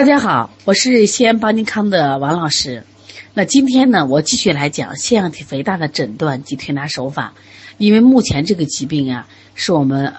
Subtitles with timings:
[0.00, 2.84] 大家好，我是西安邦尼康的王老师。
[3.34, 7.34] 那今天呢，我继续来讲腺样体肥大的诊断及推拿手法。
[7.76, 10.14] 因为目前这个疾病啊，是我们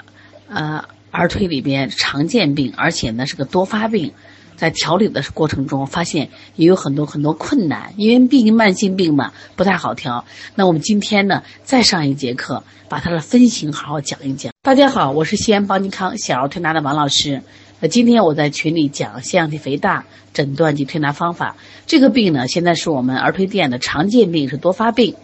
[0.50, 4.14] 呃儿推里边常见病，而且呢是个多发病。
[4.56, 10.24] 在调理的过程中，发现也有很多很多困难，因为毕竟慢性病嘛，不太好调。
[10.54, 14.54] 那我们今天呢，再上一节课，把它的分型好好讲一讲。
[14.62, 17.42] 大家好，我是西安邦尼康小儿推拿的王老师。
[17.84, 20.06] 那今天我在群里讲腺样体肥大
[20.36, 21.56] 诊断及推拿方法。
[21.88, 25.16] 这个病呢，现在是我们儿推店的常见病，是多发病，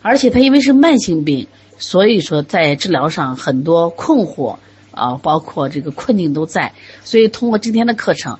[0.00, 1.48] 而且它因为是慢性病，
[1.78, 4.56] 所以说在治疗上很多困惑
[4.92, 6.72] 啊，包括这个困境都在。
[7.02, 8.38] 所以通过今天的课程，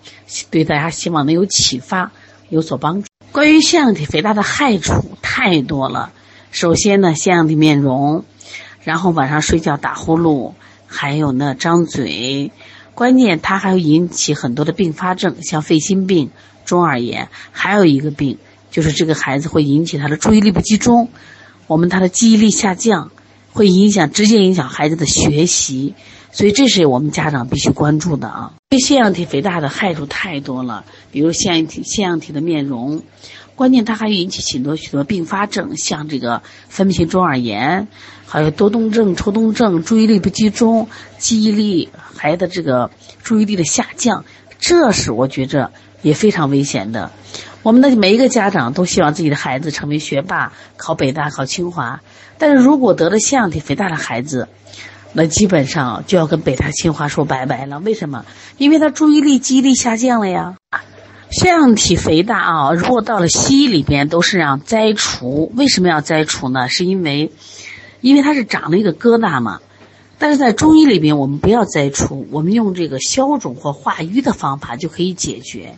[0.53, 2.12] 对大家希望能有启发，
[2.51, 3.09] 有所帮助。
[3.33, 6.12] 关于腺样体肥大的害处太多了。
[6.53, 8.25] 首先呢，腺样体面容，
[8.84, 10.53] 然后晚上睡觉打呼噜，
[10.87, 12.53] 还有呢张嘴。
[13.01, 16.29] 关键它还会引起很多的并发症，像肺心病、
[16.67, 18.37] 中耳炎，还有一个病
[18.71, 21.09] 就是这个孩子会引起他的注意力不集中，
[21.67, 23.11] 我们他的记忆力下降，
[23.55, 25.95] 会影响直接影响孩子的学习，
[26.31, 28.53] 所以这是我们家长必须关注的啊。
[28.69, 33.03] 对腺样体肥大的害处太多了，比如腺样体腺样体的面容。
[33.57, 37.89] 关键它还引起许多许多并发症，像这个分泌性中耳炎，
[38.33, 42.89] 还有多动症、抽动症、注意力不集中、记忆力，孩子这个
[43.25, 44.25] 注意力的下降，
[44.61, 47.11] 这是我觉着也非常危险的。
[47.64, 52.03] 我们的每一个家长都希望自己的孩子成为学霸，考北大、考清华。
[52.39, 54.47] 但是如果得了腺样体肥大的孩子，
[55.12, 57.81] 那基本上就要跟北大、清华说拜拜了。
[57.81, 58.25] 为什么？
[58.58, 60.55] 因为他注意力、记忆力下降了呀。
[61.33, 65.53] 腺样体肥大啊，如果到了西医里边都是让摘除。
[65.56, 66.69] 为什么要摘除呢？
[66.69, 67.31] 是因为，
[68.01, 69.61] 因为它是长了一个疙瘩嘛。
[70.19, 75.77] 但是在中医里边，我们不要摘除，我们用这个消肿或化瘀的方法就可以解决。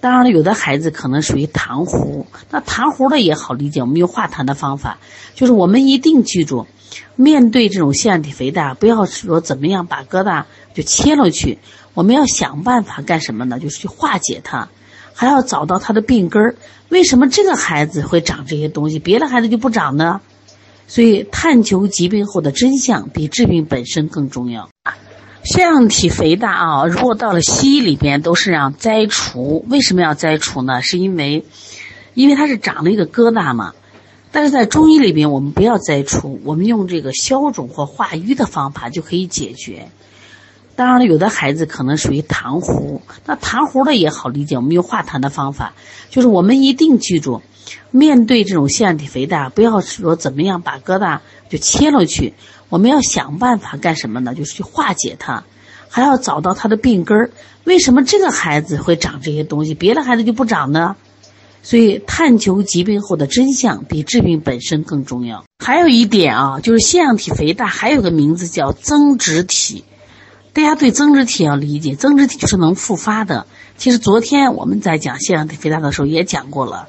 [0.00, 4.98] 当然了，有的孩子可能属于痰糊，那痰糊的也好理解，我们用化痰的方法。
[5.34, 6.68] 就是我们一定记住，
[7.16, 11.58] 面对这种腺样体肥大，不要说怎么样把疙瘩就切了去。
[11.94, 13.58] 我们要想办法干什么呢？
[13.58, 14.68] 就是去化解它，
[15.14, 16.54] 还要找到它的病根儿。
[16.90, 20.20] 为什么这个孩子会长这些东西，别的孩子就不长呢？
[20.88, 24.68] 所以，探求疾病后的真相比治病本身更重要。
[25.44, 29.64] 腺样体肥大啊，如果到了西医里边都是让摘除。
[29.68, 30.82] 为什么要摘除呢？
[30.82, 31.44] 是因为，
[32.14, 33.74] 因为它是长了一个疙瘩嘛。
[34.32, 39.88] 但是在中医里边，我们不要摘除，我们用这个消肿或化瘀的方法就可以解决。
[40.76, 45.74] 当然了，有的孩子可能属于痰糊，那痰糊的也好理解，我们用化痰的方法。
[46.10, 47.40] 就是我们一定记住，
[47.90, 52.34] 面对这种腺样体肥大，不要说怎么样把疙瘩就切了去，
[52.68, 54.34] 我们要想办法干什么呢？
[54.34, 55.44] 就是去化解它，
[55.88, 57.30] 还要找到它的病根儿。
[57.64, 60.96] 为什么这个孩子会长这些东西，别的孩子就不长呢？
[61.60, 65.44] 所以，探求疾病后的真相比治病本身更重要。
[65.58, 69.84] 还有一点啊，就是腺样体肥大还有个名字叫增殖体。
[70.54, 73.46] 大家对增殖体要理解，增殖体就是能复发的。
[73.76, 76.88] 其实昨天我们在讲腺样体肥大的时候也讲过了，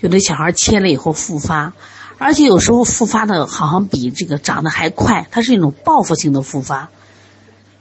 [0.00, 1.72] 有的小孩切了以后复发，
[2.18, 6.90] 而且有时候复发的好像比这个长得还快，它是一种报复性的复发。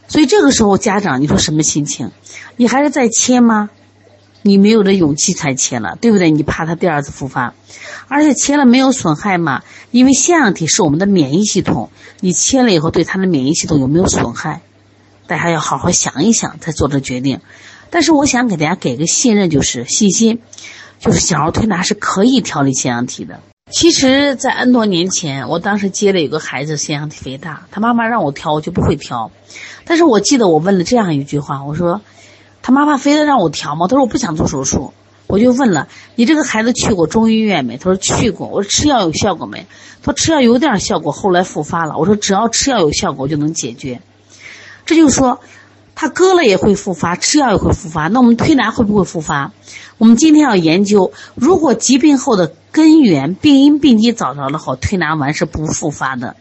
[0.08, 2.12] 所以这个时候家长你说什么心情？
[2.56, 3.70] 你还是在切吗？
[4.44, 6.30] 你没有这勇气才切了，对不对？
[6.30, 7.56] 你怕他第二次复发，
[8.08, 9.64] 而且切了没有损害吗？
[9.90, 11.90] 因为腺样体是我们的免疫系统，
[12.20, 14.62] 你切了以后对他的免疫系统有没有损害？
[15.26, 17.42] 大家要好好想一想，再做这决定。
[17.90, 20.40] 但是我想给大家给个信任，就是信心，
[21.06, 23.40] 就是小儿推拿是可以调理腺样体的。
[23.72, 29.32] 其实，在 N 多年前，我当时接了有个孩子腺样体肥大，他妈妈让我调，我就不会调。
[29.86, 32.02] 但是我记得我问了这样一句话，我说
[32.64, 34.94] ：“他妈妈非得让我调吗？”他说：“我不想做手术。”
[35.28, 39.68] 我就问了：“你这个孩子去过中医院没？”他说：“去过。”我说：“吃药有效果没？”
[40.02, 44.02] 他说：“吃药有点效果，后来复发了。”我说：“只要吃药有效果，就能解决。”
[44.86, 45.40] 这就是说，
[45.96, 48.08] 他割了也会复发，吃药也会复发。
[48.10, 49.54] 那我们推拿会不会复发？
[49.98, 56.36] 我们今天要研究，如果疾病后的根源、病因、病机找着了后，推拿完是不复发的。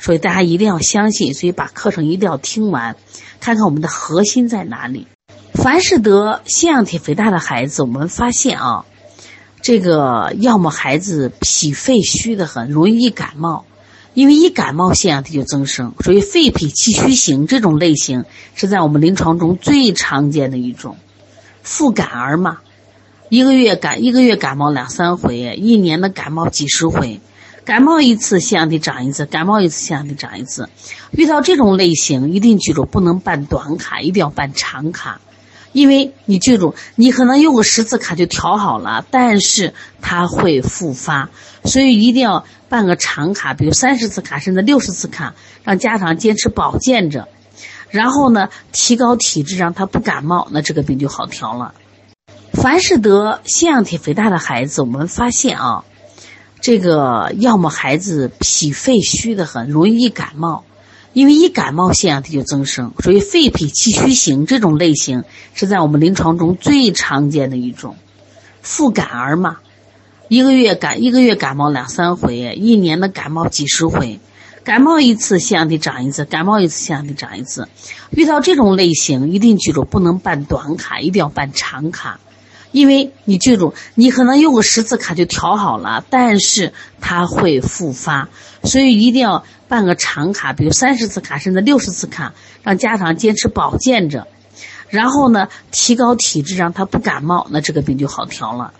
[0.00, 2.96] 所以大家一定要相信，所以把课程一定要听完，
[3.40, 5.06] 看看我们的核心在哪里。
[5.54, 8.84] 凡是得腺样体肥大的孩子，我们发现啊，
[9.60, 13.64] 这个要么孩子脾肺虚的很，容易感冒。
[14.18, 18.24] 因为一感冒，腺样体就增生，所以肺脾气虚型这种类型
[18.56, 20.96] 是在我们临床中最常见的一种。
[21.62, 22.58] 复感儿嘛，
[23.28, 27.20] 一个月感一个月感冒两三回，一年的感冒几十回，
[27.64, 30.68] 感冒一次腺样体长一次，感冒一次腺样体长一次。
[31.12, 35.20] 遇到这种类型，一定记住不能办短卡，一定要办长卡。
[35.72, 41.30] 因为你记住，你可能用个十次卡就调好了，但是它会复发，
[41.64, 45.34] 所以一定要办个长卡，比如三十次卡甚至六十次卡，
[45.64, 47.28] 让家长坚持保健着，
[47.90, 51.74] 然后呢，提高体质，让他不感冒，那这个病就好调了。
[52.52, 55.84] 凡是得腺样体肥大的孩子，我们发现啊，
[56.60, 60.64] 这个要么孩子脾肺虚的很，容易易感冒。
[61.12, 65.24] 因为一感冒，腺样体就增生，所以肺脾气虚型这种类型
[65.54, 67.96] 是在我们临床中最常见的一种。
[68.60, 69.58] 复感儿嘛，
[70.28, 74.20] 一个月感一个月感冒两三回，一年的感冒几十回，
[74.62, 77.66] 感冒一次腺样体长一次，感冒一次腺样体长一次。
[78.10, 82.20] 遇到这种类型，一定记住不能办短卡，一定要办长卡。
[82.70, 88.28] 因为你记住，你可能用个十次卡就调好了，但是它会复发，
[88.62, 94.26] 所以一定要办个长卡，比如三十次卡甚至六十次卡，让家长坚持保健着，
[94.88, 98.74] 然后呢，提高体质，让他不感冒，那这个病就好调了。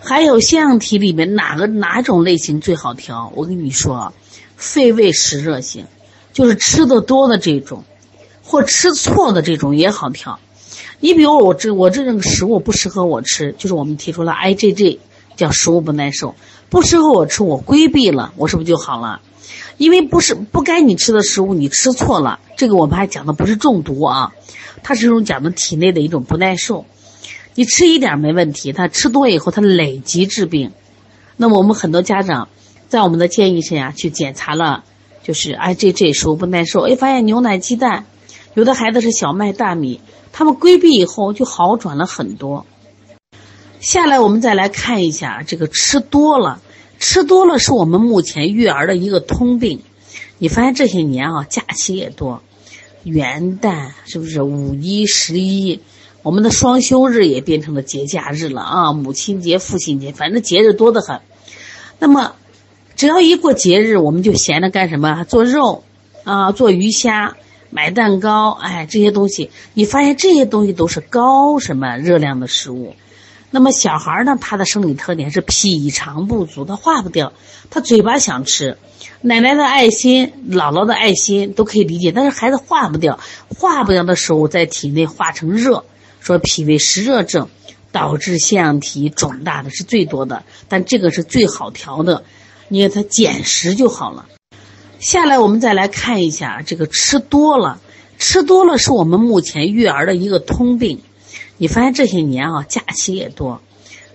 [0.00, 3.32] 还有腺样体里面哪个哪种类型最好调？
[3.36, 4.12] 我跟你说，
[4.56, 5.86] 肺胃湿热型，
[6.32, 7.84] 就是吃的多的这种，
[8.42, 10.40] 或吃错的这种也好调。
[11.02, 15.00] 你比如我这我这种食物不适合我吃，就是我们提出了 IgG，
[15.34, 16.36] 叫食物不耐受，
[16.70, 19.20] 不适合我吃，我规避了，我是不是就好了？
[19.78, 24.32] 因为不是不该你吃的食物，你吃错了，这个我们还讲的不是中毒啊，
[24.84, 26.86] 它是一种讲的体内的一种不耐受。
[27.56, 30.70] 你吃一点没问题，它吃多以后它累积致病。
[31.36, 32.48] 那么我们很多家长
[32.86, 34.84] 在我们的建议下去检查了，
[35.24, 38.06] 就是 IgG 食物不耐受，哎，发现牛奶、鸡蛋，
[38.54, 40.00] 有的孩子是小麦、大米。
[40.34, 42.64] 他们规避以后就好转了很多。
[43.80, 46.62] 下来我们再来看一下这个吃多了，
[46.98, 49.82] 吃多了是我们目前育儿的一个通病。
[50.38, 52.42] 你发现这些年啊，假期也多，
[53.02, 55.80] 元旦是不是五一、十一，
[56.22, 58.92] 我们的双休日也变成了节假日了啊？
[58.94, 61.20] 母亲节、父亲节，反正节日多得很。
[61.98, 62.36] 那么，
[62.96, 65.24] 只要一过节日，我们就闲着干什么？
[65.24, 65.84] 做肉
[66.24, 67.36] 啊，做鱼虾。
[67.74, 72.94] 买蛋糕，哎，这些东西，你发现这些东西都是高什么热量的食物？
[73.50, 74.36] 那么小孩呢？
[74.38, 77.32] 他的生理特点是脾肠不足，他化不掉，
[77.70, 78.76] 他嘴巴想吃，
[79.22, 83.18] 奶奶的爱心、姥姥的爱心都可以理解，但是孩子化不掉，
[83.58, 85.84] 化不掉的时候在体内化成热，
[86.20, 87.48] 说脾胃湿热症
[87.90, 92.24] 导致腺样体肿大的是最多的，但这个是最好调的，
[92.68, 94.26] 你给他减食就好了。
[95.02, 97.80] 下来，我们再来看一下这个吃多了，
[98.18, 101.00] 吃多了是我们目前育儿的一个通病。
[101.56, 103.60] 你发现这些年啊，假期也多，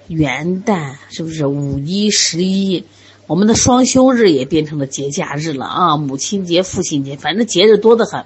[0.07, 2.85] 元旦是不是五一、十一，
[3.27, 5.97] 我们的双休日也变成了节假日了啊？
[5.97, 8.23] 母亲节、父亲节，反正节日多得很。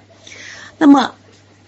[0.78, 1.14] 那么，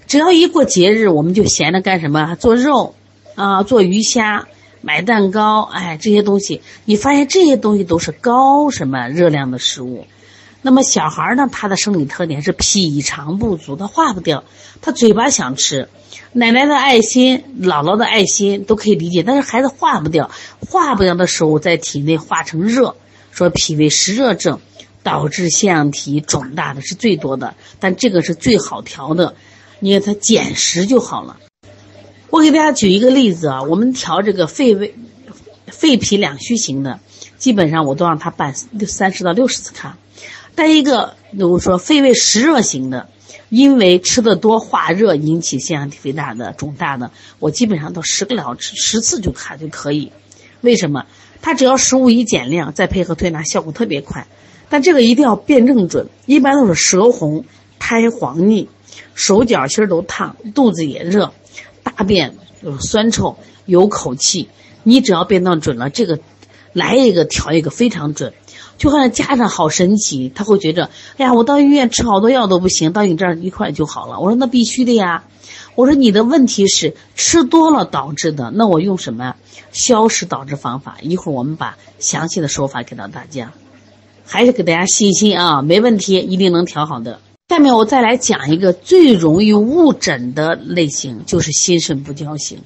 [0.06, 2.36] 只要一过节日，我们就闲着干什么？
[2.36, 2.94] 做肉
[3.34, 4.46] 啊，做鱼虾，
[4.80, 10.06] 买蛋糕，哎，这些东西，你发现这些东西都是高什么热量的食物？
[10.66, 11.46] 那么小孩呢？
[11.52, 14.44] 他的生理特点是脾肠不足，他化不掉，
[14.80, 15.90] 他嘴巴想吃，
[16.32, 20.30] 奶奶的爱心、姥姥的爱心都可以理解，但是孩子化不掉，
[20.66, 22.96] 化不掉的时候在体内化成热，
[23.30, 24.58] 说脾胃湿热症
[25.02, 29.34] 导致腺样体肿大的是最多的，但这个是最好调的，
[29.80, 31.36] 你给他减食就好了。
[32.30, 34.94] 我给大家举一个例子啊，我们调这个肺胃、
[35.66, 37.00] 肺脾两虚型的，
[37.36, 39.98] 基本上我都让他办三十到六十次卡。
[40.56, 43.08] 再一个，比如说肺胃湿热型的，
[43.48, 50.12] 因为吃的多化热引起腺样体肥大的肿大的，我基本上都十个疗吃十次就卡就可以。
[50.60, 51.06] 为什么？
[51.42, 54.26] 他只要食物一减量，再配合推拿，效果特别快。
[54.70, 57.44] 但这个一定要辩证准，一般都是舌红、
[57.78, 58.68] 苔黄腻、
[59.14, 61.34] 手脚心都烫、肚子也热、
[61.82, 64.48] 大便有酸臭、有口气。
[64.84, 66.20] 你只要辩证准了，这个
[66.72, 68.32] 来一个调一个非常准。
[68.76, 74.18] 就好像家长好神奇，他会觉着，哎呀，我到医院吃好多药都不行，到你这儿一块就好了。
[74.20, 75.24] 我说那必须的呀，
[75.74, 79.34] 我说你的问题是吃多了导致的，那我用什么
[79.72, 80.96] 消食导致方法？
[81.02, 83.52] 一会儿我们把详细的说法给到大家，
[84.26, 87.20] 还是给大家信心啊，没问题，一定能调好的。
[87.48, 92.58] 下面我再来讲一个最容易误诊的类型，就是心肾不交型。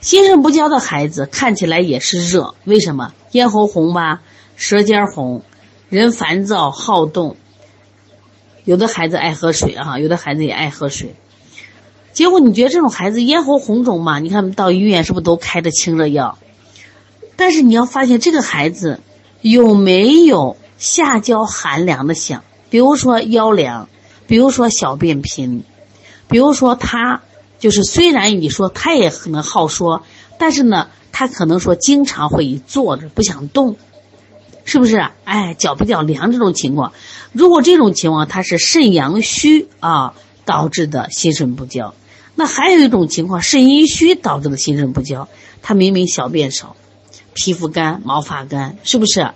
[0.00, 3.14] 心肾不交的孩子看起来也是热，为什么？
[3.32, 4.20] 咽喉红吧？
[4.56, 5.42] 舌尖红，
[5.88, 7.36] 人烦躁好动，
[8.64, 11.14] 有的孩子爱喝水啊，有的孩子也爱喝水。
[12.12, 14.20] 结果你觉得这种孩子咽喉红肿嘛？
[14.20, 16.38] 你看到医院是不是都开的清热药？
[17.36, 19.00] 但是你要发现这个孩子
[19.40, 22.44] 有没有下焦寒凉的象？
[22.70, 23.88] 比如说腰凉，
[24.28, 25.64] 比如说小便频，
[26.28, 27.22] 比如说他
[27.58, 30.04] 就是虽然你说他也可能好说，
[30.38, 33.76] 但是呢，他可能说经常会坐着不想动，
[34.64, 35.04] 是不是？
[35.24, 36.92] 哎，脚比较凉这种情况，
[37.32, 41.94] 如果这种情况它是肾阳虚啊导致的心肾不交，
[42.34, 45.28] 那还有一种情况肾阴虚导致的心肾不交，
[45.62, 46.76] 他明明小便少，
[47.34, 49.30] 皮肤干、毛发干，是不是？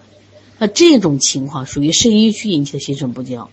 [0.59, 3.49] 那这种情况属于肾阴虚引起的心肾不交。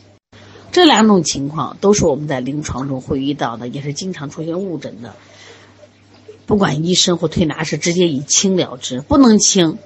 [0.71, 5.15] 这两种情况都是我们在临床中会遇到的，也是经常出现误诊的。
[6.45, 9.77] 不管医生或推拿师，直接以清了之，不能清。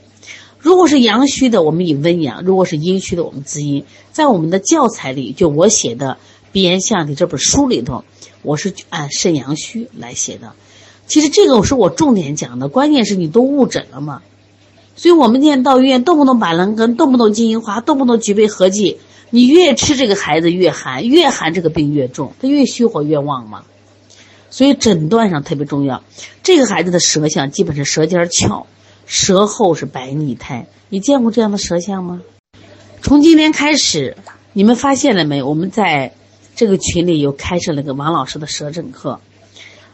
[0.60, 3.86] 如果是阳虚的，我们以温阳；如果是阴虚的，我们滋阴。
[4.12, 6.18] 在我们的教材里，就我写的
[6.52, 8.04] 《鼻炎相体》这本书里头，
[8.42, 10.52] 我是按肾阳虚来写的。
[11.08, 14.22] 其实这个是我重点讲的，关键是你都误诊了嘛。
[14.98, 18.98] 所以我们现在到医院，动不动板蓝根，动不动金银花，动不动举杯合剂。
[19.30, 23.64] 你越吃这个孩子越寒，越寒这个病越重，他越虚火越旺嘛。
[24.50, 26.04] 所以诊断上特别重要。
[26.44, 28.68] 这个孩子的舌象基本是舌尖翘，
[29.10, 30.68] 舌后是白腻苔。
[30.88, 32.22] 你见过这样的舌象吗？
[33.02, 34.16] 从今天开始，
[34.54, 35.42] 你们发现了没？
[35.42, 36.14] 我们在
[36.56, 39.20] 这个群里又开设了个王老师的舌诊课，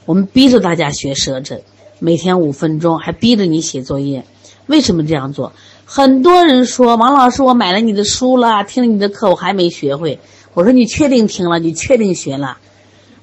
[0.05, 1.61] 我们逼着大家学舌诊，
[1.99, 4.25] 每天五分钟，还逼着你写作业。
[4.65, 5.53] 为什么这样做？
[5.85, 10.19] 很多人说王老师，我买了你的书了，听了你的课，我还没学会。
[10.53, 11.57] 我说你确定听了？
[11.57, 12.57] 你确定学了？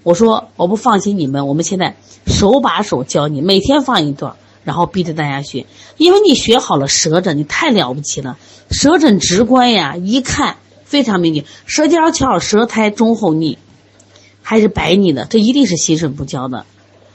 [0.05, 1.97] 我说我不放心你们，我们现在
[2.27, 5.67] 手把手教你，每天放一段，然后逼着大家学。
[5.97, 8.39] 因为你学好了舌诊，你太了不起了。
[8.71, 13.59] 舌诊直观呀，一看非常明显，舌尖翘，舌苔中厚腻，
[14.43, 16.65] 还是白腻的，这一定是心肾不交的。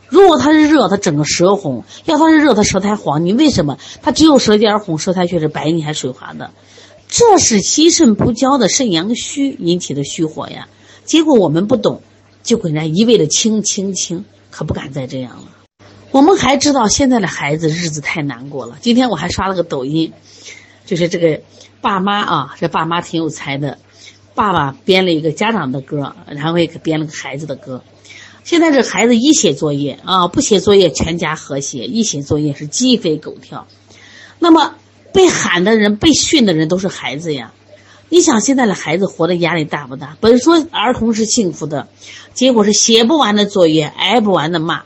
[0.10, 3.26] 如果他是热，他整个舌红；要他是热，他舌苔黄。
[3.26, 3.78] 你为什么？
[4.02, 6.52] 他只有舌尖红，舌苔却是白腻还水滑的，
[7.10, 10.70] 这是心肾不交的肾阳虚引起的虚火呀。
[11.04, 12.02] 结果我们不懂，
[12.42, 15.57] 就给人家一味的清清清，可不敢再这样了。
[16.12, 18.78] 我们还知道现在的孩子日子太难过了。
[18.82, 20.14] 今天我还刷了个抖音，
[20.86, 21.42] 就是这个
[21.82, 23.78] 爸妈啊，这爸妈挺有才的，
[24.34, 27.84] 爸爸编了一个家长的歌，然后也编了个孩子的歌。
[28.44, 33.68] 现在这孩子一写作业啊，不写作业全家和谐；一写作业是鸡飞狗跳。
[34.40, 34.76] 那么
[35.12, 37.54] 被喊的人、被训的人都是孩子呀。
[38.10, 40.16] 你想现在的孩子活的压力大不大？
[40.22, 41.90] 本说儿童是幸福的，
[42.34, 44.84] 结果是写不完的作业，挨不完的骂。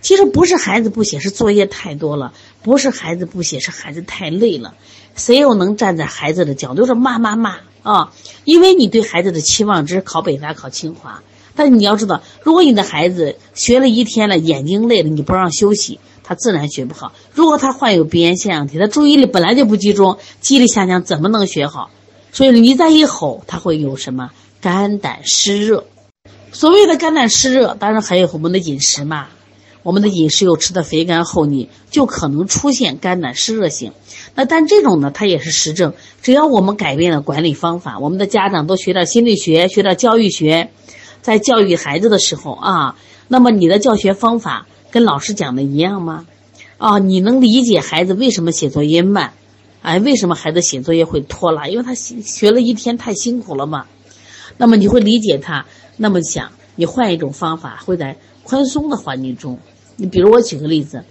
[0.00, 4.74] 其实不是孩子不写，是作业太多了；不是孩子不写，是孩子太累了。
[5.16, 8.12] 谁又能站在孩子的角度说骂骂骂啊？
[8.44, 11.22] 因为你对孩子的期望值考北大、考清华。
[11.54, 17.12] 但你要知道，如果你的孩子学了一天了，眼睛累了，你不让休息，他自然学不好。
[17.34, 21.90] 如果他患有鼻炎腺样体，他注意力本来就不集中，记忆力下降，怎么能学好？
[22.32, 24.30] 所以你再一吼，他会有什么
[24.62, 25.84] 肝胆湿热？
[26.52, 29.26] 所谓的肝胆湿热，当然还有我们的饮食嘛。
[29.82, 33.92] 我们的饮食又吃的肥甘厚腻，就可能出现肝胆湿热型。
[34.34, 35.94] 那但这种呢，它也是实证。
[36.22, 40.70] 只要我们改变了管理方法，我们的家长都学点心理学，学点教育学。
[41.22, 42.96] 在教育孩子的时候啊，
[43.28, 46.26] 那么你的教学方法跟老师讲的一样吗？
[46.78, 49.34] 啊，你能理解孩子为什么写作业慢？
[49.82, 51.68] 哎，为什么孩子写作业会拖拉？
[51.68, 53.86] 因为他学了一天太辛苦了嘛。
[54.56, 59.58] 那么你会理解他，那么想你换一种方法，会在宽松的环境中。
[60.00, 61.04] 你比如我举个例子，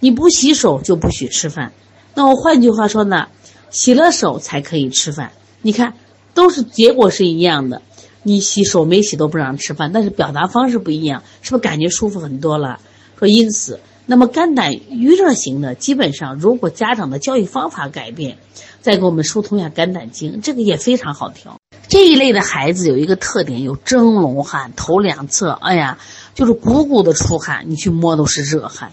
[0.00, 1.72] 你不洗手就不许吃饭。
[2.14, 3.28] 那我换句话说呢，
[3.68, 5.32] 洗了手才可以吃饭。
[5.60, 5.92] 你看，
[6.32, 7.82] 都是结果是一样的。
[8.22, 12.80] 你洗手没洗都不让吃饭，但是表达方式不一样，是不是感觉舒服很多了？
[13.18, 18.38] 说因此，那么肝胆郁热型的，基本上如果家长的教育方法改变，
[18.80, 21.58] 再给我们疏通一下肝胆经，这个也非常好调。
[21.88, 25.98] 这一类的孩子有一个特点，有蒸笼汗，头两侧，哎呀，
[26.34, 28.92] 就是鼓鼓的出汗，你去摸都是热汗，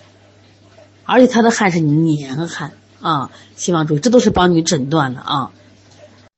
[1.05, 3.31] 而且他的汗是黏汗啊。
[3.55, 5.51] 希望注意，这都是帮你诊断了啊。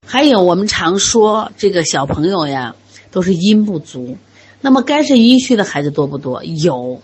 [0.06, 2.76] 还有我们常说这个小朋友呀，
[3.12, 4.18] 都是阴不足。
[4.62, 6.44] 那么肝肾阴虚的孩子多不多？
[6.44, 7.02] 有。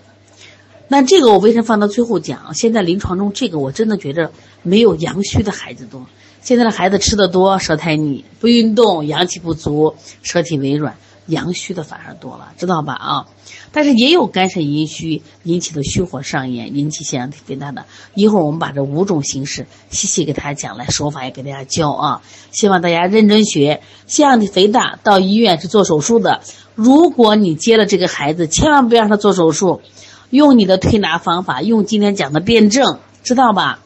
[0.87, 2.53] 那这个我为什么放到最后讲？
[2.53, 6.05] 现在临床中这个我真的觉得没有阳虚的孩子多。
[6.41, 10.95] 现在的孩子吃的多，舌苔腻，不运动，阳气不足，舌体微软。
[11.27, 12.93] 阳虚的反而多了，知道吧？
[12.93, 13.25] 啊，
[13.71, 17.85] 但是也有肝肾阴虚引起的虚火上炎，引起腺样体肥大的。
[18.13, 22.21] 一会儿我们把这五种形式细细给大家讲，来手法也给大家教啊。
[22.51, 23.81] 希望大家认真学。
[24.07, 26.41] 腺样体肥大到医院是做手术的，
[26.75, 29.81] 如果你接了这个孩子，千万不要让他做手术，
[30.29, 33.79] 用你的推拿方法，用今天讲的辩证，知道吧？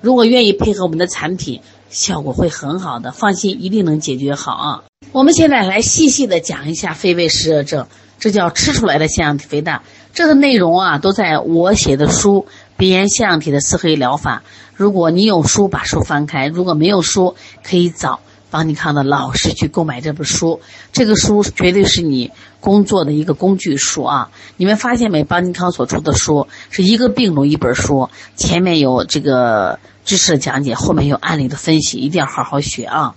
[0.00, 4.84] 如果愿意配合我们的产品，效果会很好的，放心，一定能解决好啊。
[5.12, 7.86] 我们现在来细细的讲一下肺胃湿热症，
[8.18, 9.82] 这叫吃出来的腺样体肥大。
[10.12, 12.46] 这个内容啊，都在我写的书
[12.76, 14.42] 《鼻炎腺样体的四合一疗法》。
[14.74, 18.20] 如果你有书，把书翻开；如果没有书，可以找
[18.50, 20.60] 邦尼康的老师去购买这本书。
[20.92, 24.30] 这个书绝对是你工作的一个工具书啊！
[24.56, 25.22] 你们发现没？
[25.22, 33.14] 邦尼康所出的书是一个病种一本书，前面有这个知识的讲解，后面有案例的分析，一定要好好学啊！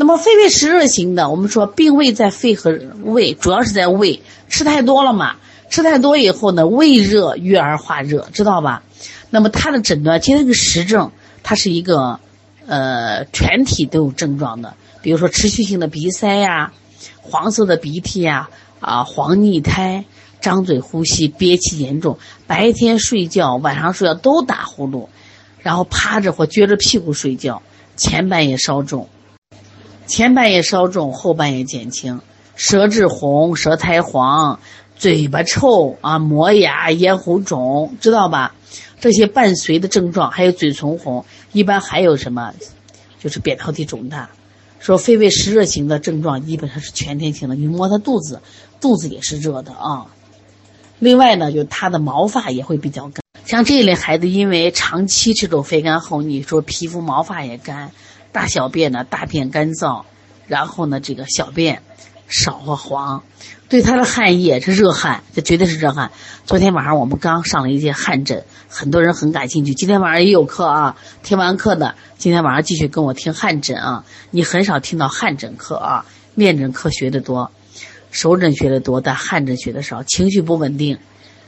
[0.00, 2.70] 那么肺胃湿热型的，我们说病位在肺和
[3.02, 5.34] 胃，主要是在胃，吃太多了嘛。
[5.70, 8.84] 吃太多以后呢，胃热郁而化热，知道吧？
[9.28, 11.10] 那么它的诊断其实这个实证，
[11.42, 12.20] 它是一个，
[12.66, 14.74] 呃，全体都有症状的。
[15.02, 16.72] 比如说持续性的鼻塞呀，
[17.20, 20.04] 黄色的鼻涕呀，啊，黄腻苔，
[20.40, 25.08] 张嘴呼吸，憋气严重，白天睡觉，晚上睡觉都打呼噜，
[25.58, 27.60] 然后趴着或撅着屁股睡觉，
[27.96, 29.08] 前半夜稍重，
[30.08, 32.22] 前半夜稍重，后半夜减轻，
[32.56, 34.58] 舌质红，舌苔黄。
[34.96, 38.54] 嘴巴臭啊，磨牙、咽喉肿，知道吧？
[38.98, 42.52] 这些伴随的症状还有嘴唇红，一般还有什么？
[43.20, 44.30] 就是扁桃体肿大。
[44.80, 48.40] 说肺胃湿热型的症状基本上是全天性的，你摸他肚子，
[48.80, 50.06] 肚子也是热的啊。
[50.98, 53.22] 另外呢，就他的毛发也会比较干。
[53.44, 57.92] 像这一类孩子，因为长期这种肺干后腻，说皮肤毛发也干，
[58.32, 60.04] 大小便呢大便干燥，
[60.46, 61.82] 然后呢这个小便。
[62.30, 63.22] 少和黄，
[63.70, 66.10] 对他的汗液是热汗，这绝对是热汗。
[66.44, 69.72] 昨天晚上我们刚上了一节汗诊，很多人很感兴趣。
[69.72, 74.04] 今天晚上也有课啊，听完课的今天晚上继续跟我听汗诊啊。
[74.30, 76.04] 你很少听到汗诊课啊，
[76.34, 77.50] 面诊课学的多，
[78.10, 80.02] 手诊学的多，但汗诊学的少。
[80.02, 80.98] 情绪不稳定，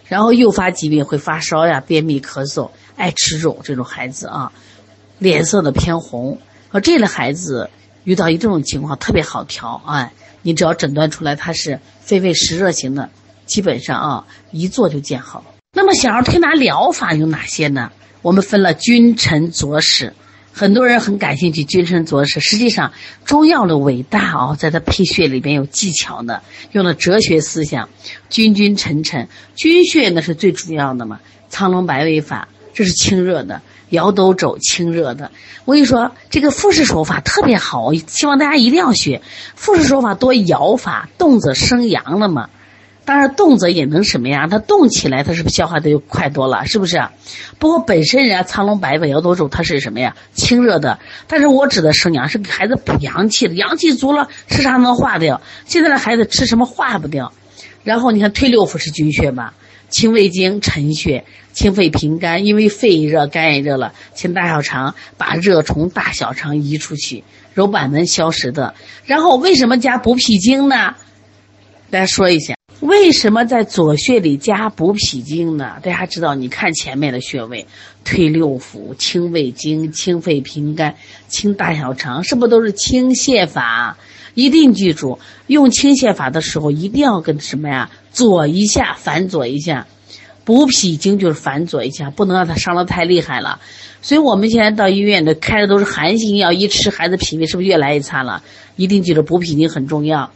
[0.07, 4.51] 然后诱发疾病会发烧呀、便秘、咳嗽、爱吃肉这种孩子啊，
[5.19, 6.39] 脸色的偏红，
[6.71, 7.69] 和这类孩子
[8.05, 10.13] 遇到一这种情况特别好调哎。
[10.43, 13.11] 你只要诊断出来他是肺胃湿热型的，
[13.45, 15.45] 基本上啊一做就见好。
[15.75, 17.93] 那么小儿推拿疗法有哪些呢？
[18.23, 20.15] 我们分了君臣佐使，
[20.51, 22.41] 很多人很感兴趣君臣佐使。
[22.41, 22.93] 实际上
[23.27, 27.91] 中药的伟大啊，在它配穴里边有技巧的，用了哲学思想，
[28.31, 31.21] 君君臣臣，君穴那是最主要的嘛。
[31.51, 33.61] 苍龙白尾法这是清热的。
[33.91, 35.31] 摇斗肘清热的，
[35.65, 39.21] 我跟你说，这个复式手法特别好，希望大家一定要学。
[39.55, 42.49] 复式手法多摇法，动则生阳了嘛。
[43.05, 44.47] 当然动则也能什么呀？
[44.49, 46.65] 它动起来，它是不是消化的就快多了？
[46.67, 47.03] 是不是？
[47.59, 50.15] 不过本身人家苍龙白尾摇斗肘它是什么呀？
[50.33, 51.01] 清热的。
[51.27, 55.41] 但是我指的生阳是给孩子补阳气的，阳气足了吃啥能化掉？
[55.65, 57.33] 现在的孩子吃什么化不掉？
[57.83, 59.55] 然后你看推六腑是君穴吧？
[59.89, 68.75] 清胃经、沉穴、清肺平肝，因为肺热、肝也热了，清大小肠，把热从大小肠移出去，揉板门消食的。
[69.05, 70.95] 然后为什么加补脾经呢？
[71.91, 75.77] 大家说一下，为什么在左穴里加补脾经呢？
[75.83, 77.67] 大家知道，你看前面的穴位，
[78.05, 80.95] 推六腑、清胃经、清肺平肝、
[81.27, 83.99] 清大小肠，是不是都是清泻法？
[84.35, 87.91] 一定记住，用清泻法的时候，一定要跟什么呀？
[88.13, 89.89] 左一下，反左一下，
[90.45, 93.61] 补脾经就是反左一下，不能让它伤得太厉害了。
[94.03, 98.43] 所以我们现在到医院的开的都是寒性药，一吃孩子脾胃是不是越来越差了？
[98.77, 100.31] 一定记住补脾经很重要。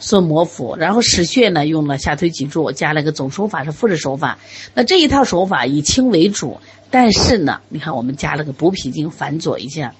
[0.00, 4.38] 顺摩腹，然后使穴呢，用了下推脊柱，加了个总手法是复式手法。
[4.74, 9.92] 那这一套手法以清为主，但是呢，你看我们加了个补脾经反左一下。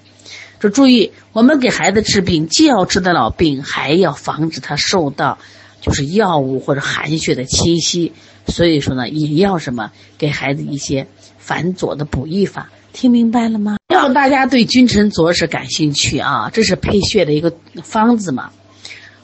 [0.61, 5.37] 就注意，我们给孩子治病，既要治得了病，还要防止他受到。
[5.81, 8.11] 就是药物或者寒血的侵袭，
[8.49, 11.07] 所以说呢，也要什么给孩子一些
[11.37, 13.77] 反左的补益法，听明白了吗？
[13.87, 18.51] 要大家对君臣佐使感兴趣啊，这是配穴的一个方子嘛。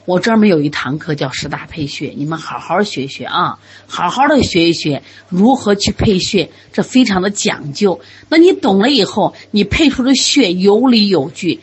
[0.04, 3.58] 我专门有一堂课叫十大配穴，你们好好学学啊，
[3.88, 8.00] 好好的学一学如何去配穴，这非常的讲究。
[8.28, 11.58] 那你懂了以后，你配出的穴有理有据，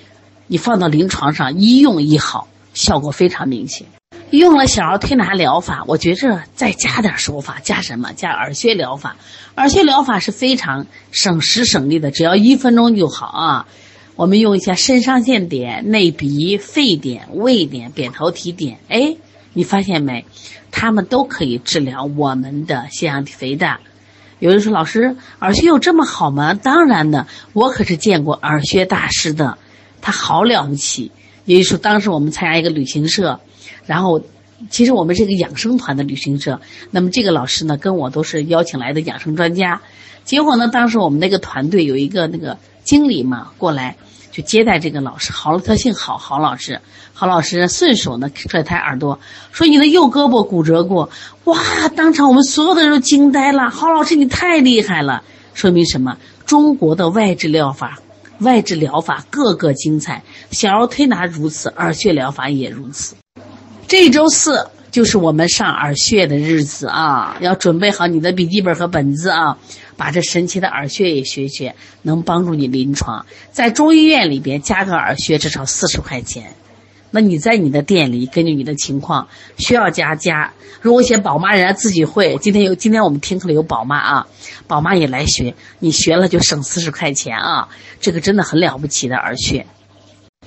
[0.48, 3.88] 你放到临床上一用一好，效果非常明显。
[4.32, 8.12] 用了小儿推拿疗法，我觉着再加点手法，加什么？
[8.14, 9.16] 加耳穴疗法。
[9.56, 13.68] 耳穴疗法是非常省时省力的，只要一分钟就好啊。
[14.16, 19.16] 我们用一下肾上腺点、内鼻、肺点、胃点、扁桃体点，哎，
[19.54, 20.26] 你发现没？
[20.72, 23.80] 他们都可以治疗我们的腺样体肥大。
[24.40, 29.58] 有人说：“老师，耳穴有这么好吗？”当然的，我可是见过耳穴大师的，
[30.02, 31.12] 他好了不起。
[31.46, 33.40] 也就是说，当时我们参加一个旅行社。
[33.86, 34.22] 然后，
[34.70, 36.62] 其实我们是一个养生团的旅行社。
[36.92, 39.82] 那么这个老师呢，跟我都是邀请来的养生专家。
[40.24, 43.98] 结果呢，当时我们那个团队有一个那个经理嘛过来，
[44.32, 46.80] 就接待这个老师，郝特姓郝，郝老师，
[47.14, 49.20] 郝老师顺手呢拽他耳朵，
[49.52, 51.10] 说你的右胳膊骨折过，
[51.44, 51.60] 哇！
[51.96, 55.24] 当场我们所有的人都惊呆了，郝老师你太厉害了，
[55.54, 56.18] 说明什么？
[56.46, 58.00] 中国的外治疗法，
[58.40, 63.16] 外治疗法个个精彩，小儿推拿如此，耳穴疗法也如此。
[63.88, 69.58] 这周四就是我们上耳穴的日子啊，要准备好你的笔记本和本子啊。
[69.96, 73.28] 把这神奇的耳穴也学学，能帮助你临床。
[73.52, 76.56] 在中医院里边加个耳穴，至少四十块钱。
[77.12, 80.52] 那你在你的店里，根据你的情况需要加加。
[80.82, 84.28] 如果些宝妈人家自己会，今天有今天我们听课里有宝妈啊，
[84.66, 87.70] 宝妈也来学，你学了就省四十块钱啊，
[88.02, 89.68] 这个真的很了不起的耳穴。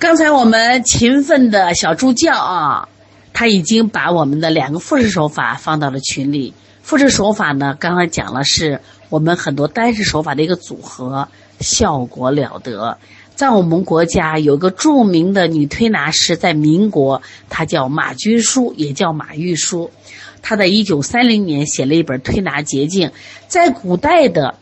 [0.00, 2.88] 刚才我们勤奋的小助教啊，
[3.36, 6.54] 他已经把我们的两个复式手法放到了群里。
[6.80, 8.80] 复式手法呢，刚才讲了是。
[9.08, 11.28] 我们很多单式手法的一个组合，
[11.60, 12.98] 效果了得。
[13.36, 19.92] 在我们国家有个著名的女推拿师，在民国，她叫马君书，也叫马玉书。
[20.42, 23.08] 她在一九三零年写了一本《推拿捷径》。
[23.46, 24.56] 在古代的，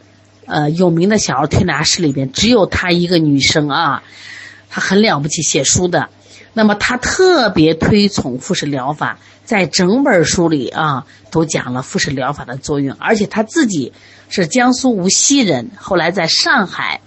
[0.44, 4.02] 呃，有名的小儿推拿师里边，只有她一个女生啊，
[4.68, 6.10] 她很了不起，写书的。
[6.54, 13.92] 那么他特别推崇复式疗法，在整本书里啊，都讲了复式疗法的作用，而且他自己。
[14.30, 17.02] 是江苏无锡人，后来在上海，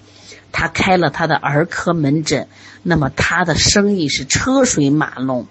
[0.54, 2.48] 他开了他的儿科门诊，
[2.84, 5.46] 那么他的生意是车水马龙，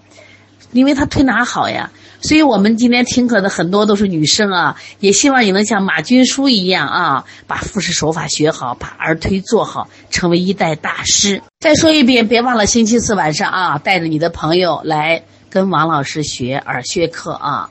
[0.73, 1.91] 因为他推拿好呀。
[2.21, 11.43] 所以我们今天听课的很多都是女生啊，也希望你能像马君书一样啊，把复式手法学好，把儿推做好，成为一代大师。
[11.61, 17.71] 再说一遍，别忘了星期四晚上啊，带着你的朋友来跟王老师学耳穴课啊。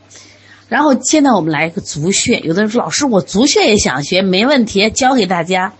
[0.67, 5.73] 然后现在我们来一个足穴，有的人说老师我足穴也想学，没问题，教给大家。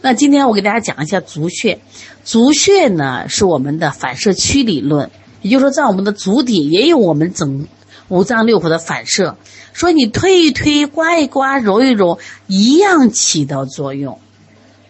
[0.00, 1.78] 那今天我给大家讲一下足穴。
[2.24, 5.10] 足穴呢是我们的反射区理论，
[5.42, 7.66] 也就是说在我们的足底也有我们整
[8.08, 9.36] 五脏六腑的反射。
[9.72, 14.18] 说你推一推、刮一刮、揉一揉，一样起到作用。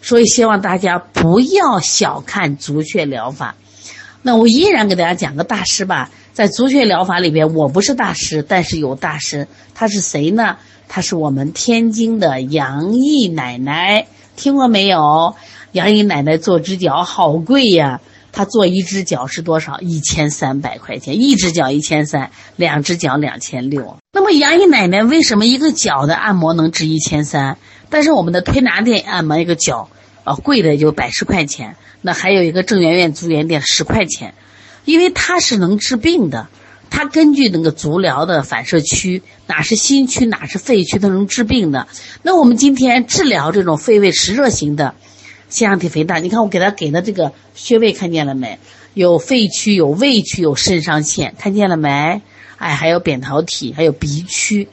[0.02, 3.54] 所以希望大家不要小看足穴疗法。
[4.20, 6.10] 那我依然给大家讲个大师吧。
[6.34, 10.56] 在足穴疗法里边，我不是大师，但是有大师，他是谁呢？
[10.88, 15.34] 他是我们天津的杨毅奶奶，听过没有？
[15.72, 18.00] 杨毅奶奶做指甲好贵呀，
[18.34, 19.78] 他做一只脚是多少？
[19.80, 23.96] 一千三百块钱，一只脚一千三，两只脚两千六。
[24.12, 27.56] 那么杨姨奶奶为什么一个脚的按摩能值一千三？
[27.88, 29.88] 但是我们的推拿店按摩一个脚，
[30.24, 31.76] 啊，贵的就百十块钱。
[32.02, 34.34] 那还有一个郑媛媛足源店十块钱。
[34.84, 36.48] 因为它是能治病的，
[36.90, 41.88] 它根据那个足疗的反射区，哪是心区，哪是肺区，它能治病的。
[42.20, 44.94] 那我们今天治疗这种肺胃湿热型的
[45.54, 48.58] 腺样体肥大，你看我给他给的这个穴位看见了没？
[48.92, 52.22] 有肺区，有胃区，有肾上腺，看见了没？
[52.56, 54.68] 哎，还有扁桃体，还有鼻区，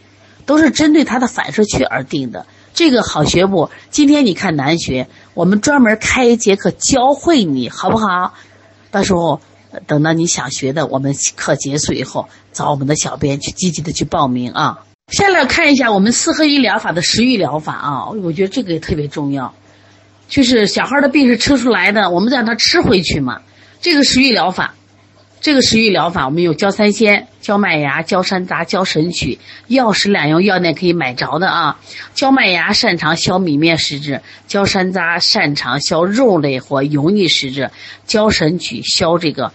[0.47, 2.47] 都是针对它的反射区而定的。
[2.73, 3.69] 这个好学不？
[3.91, 8.33] 今天你看难学，我们专门开一节课教会你，好不好？
[8.89, 9.39] 到时候。
[9.87, 14.83] 等到你想学的，我们课结束以后，找我们的小编去积极的去报名啊。
[15.07, 19.53] 下来看一下我们四合一疗法的食欲疗法啊，我觉得这个也特别重要。
[20.31, 23.41] 就是小孩的病是吃出来的，我们让他吃回去嘛。
[23.81, 24.73] 这个食欲疗法。
[25.41, 31.79] 这个食欲疗法，我们有焦三仙、焦麦芽、焦山楂、焦神曲，药食两用，药店可以买着的啊。
[32.13, 37.71] 焦麦芽擅长消米面食质，焦山楂擅长消肉类或油腻食质，
[38.05, 39.51] 焦神曲消这个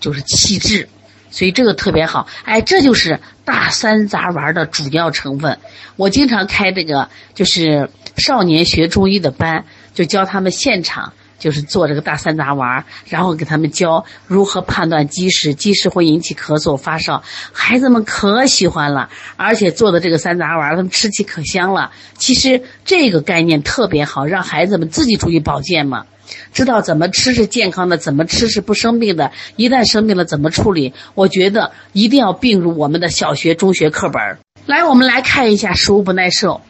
[0.00, 0.88] 就是气滞，
[1.30, 2.26] 所以这个特别好。
[2.44, 5.56] 哎，这就是大山楂丸的主要成分。
[5.94, 11.12] 我经常开这个就是少年学中医的班，就教他们现场。
[11.40, 19.08] 就是做这个大三杂丸，然后给他们教如何判断积食，积食会引起咳嗽、发烧，孩子们可喜欢了。
[19.36, 21.92] 而且做的这个三杂丸，他们吃起可香了。
[22.18, 26.04] 其实这个概念特别好，让孩子们自己注意保健嘛，
[26.52, 29.32] 知道怎么吃是健康的，怎么吃是不生病的。
[29.56, 30.92] 一旦生病了怎么处理？
[31.14, 34.20] 我觉得一定要并入我们的小学、中学课本。
[34.66, 36.60] 来，我们来看一下食物不耐受。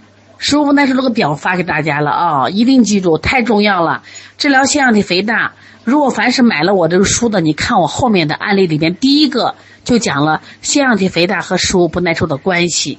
[0.41, 4.03] 食物不耐受这个表发给大家了啊，一定记住，太重要了。
[4.39, 5.53] 治疗腺样体肥大，
[5.85, 12.99] 如果凡是买了我这个书的，你看我后面的案例里边，第一个就讲了腺样体肥大和食物不耐受的关系。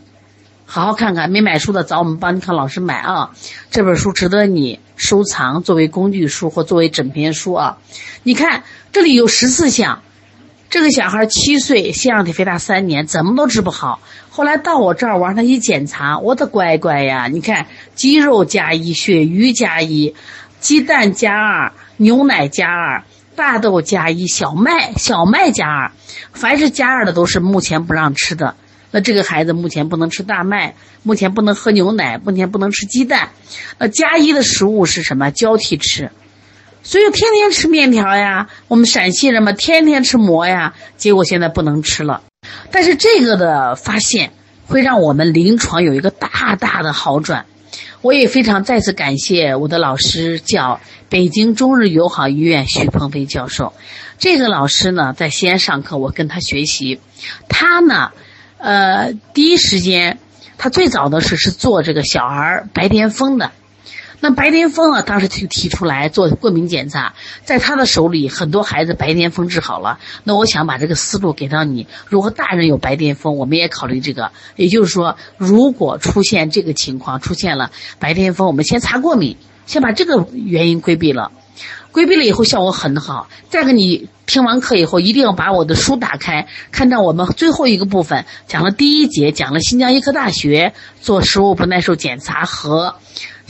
[0.68, 3.32] 好好看看，没买书的找我们邦尼康老师买啊，
[3.72, 7.80] 这本书值得你收藏，作为工具书或作为整篇书啊。
[8.22, 10.04] 你看这里有十四项。
[10.72, 14.00] 这个小孩七岁，腺样体肥大三年，怎么都治不好。
[14.30, 17.28] 后来到我这儿，我让他一检查，我的乖乖呀！
[17.28, 20.16] 你看，肌肉加一，鳕鱼加一，
[20.62, 23.04] 鸡蛋加二，牛奶加二，
[23.36, 25.92] 大豆加一，小麦小麦加二，
[26.32, 28.56] 凡是加二的都是目前不让吃的。
[28.92, 33.32] 那这个孩子目前不能吃大麦，目前不能喝牛奶，目前不能吃鸡蛋。
[33.78, 35.32] 那加一的食物是什么？
[35.32, 36.12] 交替吃。
[36.84, 42.22] 所以天天吃面条呀，我们陕西人嘛，天天吃馍呀，结果现在不能吃了。
[42.72, 44.34] 但是这个的发现
[44.66, 47.46] 会让我们临床有一个大大的好转。
[48.02, 53.74] 我也非常再次感谢我的老师，叫北京中日友好医院徐鹏飞教授。
[54.18, 57.00] 这个老师呢，在西安上课，我跟他学习。
[57.48, 58.12] 他呢，
[58.58, 60.18] 呃，第一时间，
[60.58, 63.52] 他最早的是是做这个小儿白癜风的。
[64.24, 69.98] 那白癜风啊，当时就提出来做过敏检查，在他的手里，很多孩子白癜风治好了。
[70.24, 74.32] 那我想把这个思路给到你，如果大人有白癜风，我们也考虑这个。
[74.56, 81.32] 也就是说，如果出现这个情况，出现了白癜风，我们先查过敏，先把这个原因规避了。
[81.92, 83.28] 规避了以后效果很好。
[83.50, 92.96] 再给你听完课以后，一定要把我的书打开，看到我们最后一个部分讲了第一节，讲了新疆医科大学做食物不耐受检查和。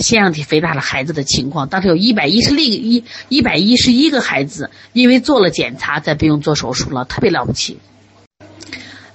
[0.01, 7.79] 腺样体肥大的孩子的情况，当时有一百一十例一一百一十一个孩子，因为做了检查，再不用做手术了，特别了不起。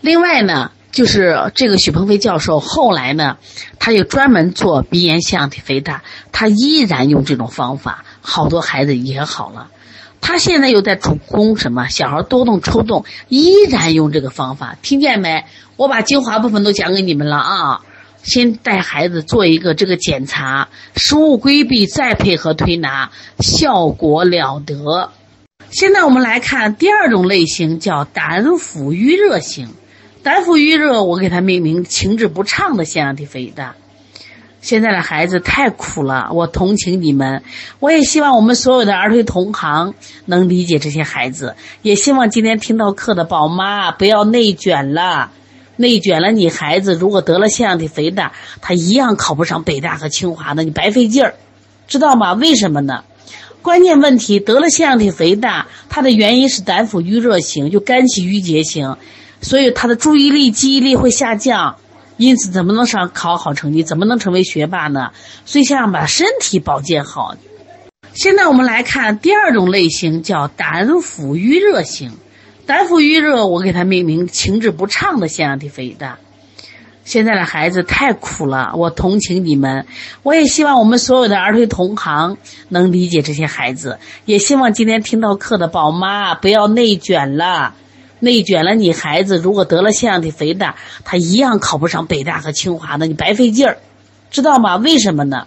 [0.00, 3.38] 另外呢，就是这个许鹏飞教授后来呢，
[3.78, 9.68] 他又专门做鼻炎腺样体肥大，他依然用这种方法，好多孩子也好了。
[10.20, 11.88] 他现在又在主攻什么？
[11.88, 15.44] 小孩多动抽动，依然用这个方法，听见没？
[15.76, 17.80] 我把精华部分都讲给你们了啊。
[18.26, 25.10] 先带孩子做一个这个检查，食物规避，再配合推拿，效果了得。
[25.70, 29.68] 现在我们来看第二种类型，叫胆腑郁热型。
[30.24, 33.76] 胆腑郁热，我给它命名情志不畅的腺样体肥大。
[34.60, 37.44] 现在的孩子太苦了，我同情你们。
[37.78, 45.30] 我也希望我们所有的儿推同行能理解这些孩子，也希望今天听到课的宝妈不要内卷了。
[45.76, 51.34] 内卷了，你孩子如果得了腺样体肥大，他一样考不上北大和清华的，你白费劲儿，
[51.86, 52.32] 知道吗？
[52.32, 53.04] 为什么呢？
[53.62, 58.96] 关键问题得了腺样体肥大，它的原因是胆腑郁热型，就肝气郁结型，
[59.40, 61.76] 所以他的注意力、记忆力会下降，
[62.16, 63.82] 因此怎么能上考好成绩？
[63.82, 65.10] 怎么能成为学霸呢？
[65.44, 67.34] 所以先要把身体保健好。
[68.14, 72.12] 现在我们来看第二种类型，叫胆腑郁热型。
[72.66, 76.18] 胆腑郁热，我给它命名情志不畅的腺样体肥大。
[77.04, 79.86] 现在的孩子太苦了，我同情你们。
[80.24, 87.74] 我也希望我们所有的儿推同行能理解这些孩子，也希望今天听到课的宝妈不要内卷了。
[88.18, 90.74] 内卷了，你孩子如果得了腺样体肥大，
[91.04, 93.78] 他一样考不上北大和清华的，你白费劲儿，
[94.32, 94.74] 知道吗？
[94.74, 95.46] 为什么呢？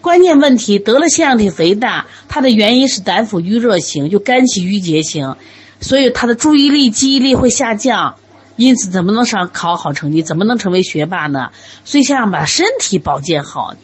[0.00, 5.34] 关键问题得了腺样体肥大，它的原因是胆腑郁热型，就肝气郁结型。
[5.82, 8.14] 所以他的注意力、记忆力会下降，
[8.56, 10.22] 因此怎么能上考好成绩？
[10.22, 11.50] 怎么能成为学霸呢？
[11.84, 13.74] 所以先要把身体保健好。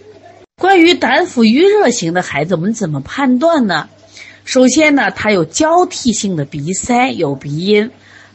[0.56, 3.88] 关于胆腑郁热型的孩子，我们怎么判断呢？
[4.44, 7.90] 首先呢，他有交替性的鼻塞，有鼻音，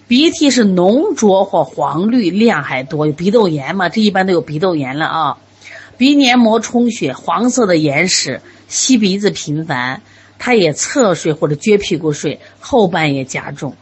[0.08, 3.90] 鼻涕是浓浊或黄绿，量还多，有鼻窦炎嘛？
[3.90, 5.38] 这一般都有鼻窦炎了啊。
[5.98, 10.02] 鼻黏膜充血，黄色的眼屎，吸鼻子频繁。
[10.46, 13.78] 他也侧睡或者撅屁股睡，后半夜加重，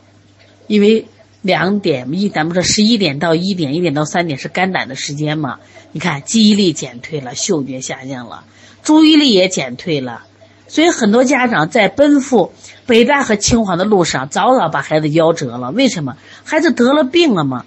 [0.67, 1.08] 因为
[1.41, 5.58] 两点一，咱们说十一点到一点，一点到三点是肝胆的时间嘛。
[5.91, 8.43] 你看记忆力减退了，嗅觉下降了，
[8.84, 10.21] 注意力也减退了，
[10.67, 12.54] 所以很多家长在奔赴
[12.86, 15.71] 北大和清华的路上，早早把孩子夭折了。
[15.71, 16.15] 为什么？
[16.43, 17.65] 孩子得了病了嘛。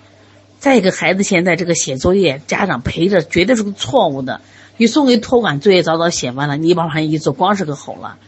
[0.61, 4.40] 再一个，孩子现在这个写作业，家长陪着绝对是个错误的。
[4.76, 8.18] 你送给托管作业早早写完了，你往上一坐，光是个吼了。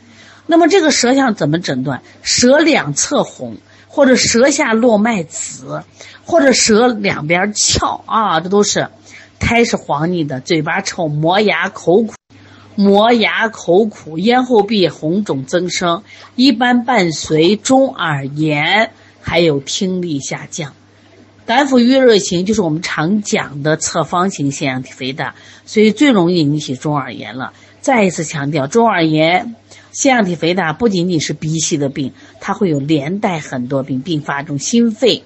[0.47, 2.03] 那么这个舌象怎么诊断？
[2.23, 3.57] 舌两侧红，
[3.89, 5.83] 或者舌下络脉紫，
[6.25, 8.89] 或者舌两边翘啊，这都是
[9.39, 12.15] 苔是黄腻的，嘴巴臭，磨牙口苦，
[12.75, 16.03] 磨牙口苦，咽后壁红肿增生，
[16.37, 20.73] 一般伴随中耳炎，还有听力下降。
[21.45, 27.53] 胆腑郁热型就是我们常讲的侧方形腺样体肥大，所以最容易引起中耳炎了。
[27.87, 29.55] 再一次强调，中耳炎。
[29.93, 35.23] 腺样体肥大不仅仅是鼻系的病，它会有连带很多病并发症，心肺，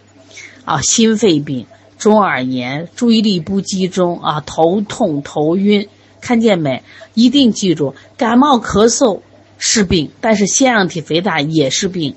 [0.66, 1.64] 啊，心肺病、
[1.96, 5.88] 中耳炎、注意力不集中啊，头痛、头晕，
[6.20, 6.82] 看见没？
[7.14, 9.22] 一定记住，感冒咳嗽
[9.56, 12.14] 是病，但是腺样体肥大也是病，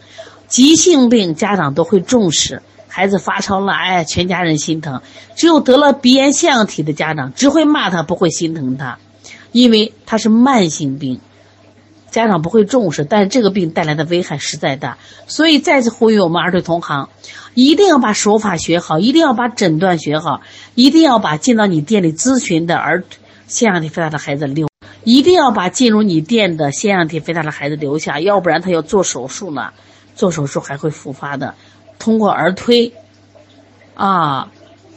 [0.50, 2.62] 急性病家长都会重视。
[2.90, 5.02] 孩子发烧了，哎，全家人心疼；
[5.38, 9.00] 只有得了鼻炎腺样体的家长只会骂他，不会心疼他，
[9.54, 11.22] 因为他是慢性病。
[12.12, 17.10] 家长不会重视，但是这个病带来的危害实在大，所以再次呼吁我们儿童同行，
[17.56, 20.42] 一定要把手法学好，一定要把诊断学好，
[20.76, 23.04] 一定要把进到你店里咨询的儿
[23.48, 24.68] 腺样体肥大的孩子留，
[25.04, 29.72] 一定要把进入你店的腺样体肥大的孩子留下，要不然他要做手术呢，
[30.16, 31.56] 做手术还会复发的。
[31.98, 32.94] 通过儿推，
[33.96, 34.52] 啊，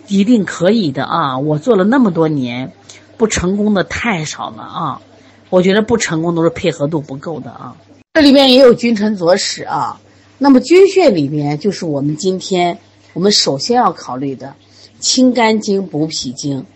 [0.06, 1.38] 一定可以的啊！
[1.38, 2.72] 我做了那么多年，
[3.16, 5.00] 不成功的太少了啊！
[5.48, 7.76] 我觉得不成功都是配合度不够的啊。
[8.14, 10.00] 这里面也有君臣佐使啊。
[10.38, 12.78] 那么君穴里面就是我们今天
[13.14, 14.54] 我们首先要考虑的，
[15.00, 16.66] 清肝经、补脾经。